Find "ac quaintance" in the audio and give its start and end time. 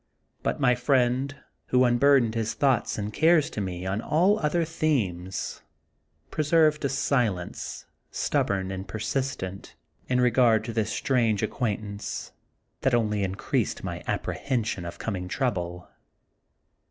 11.43-12.31